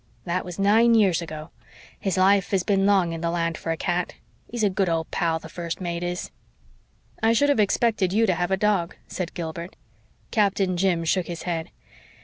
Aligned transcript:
That 0.25 0.43
was 0.45 0.57
nine 0.57 0.95
years 0.95 1.21
ago. 1.21 1.51
His 1.99 2.17
life 2.17 2.49
has 2.49 2.63
been 2.63 2.87
long 2.87 3.13
in 3.13 3.21
the 3.21 3.29
land 3.29 3.55
for 3.55 3.71
a 3.71 3.77
cat. 3.77 4.15
He's 4.49 4.63
a 4.63 4.69
good 4.71 4.89
old 4.89 5.11
pal, 5.11 5.37
the 5.37 5.47
First 5.47 5.79
Mate 5.79 6.01
is." 6.01 6.31
"I 7.21 7.33
should 7.33 7.49
have 7.49 7.59
expected 7.59 8.11
you 8.11 8.25
to 8.25 8.33
have 8.33 8.49
a 8.49 8.57
dog," 8.57 8.95
said 9.07 9.35
Gilbert. 9.35 9.75
Captain 10.31 10.75
Jim 10.75 11.03
shook 11.03 11.27
his 11.27 11.43
head. 11.43 11.69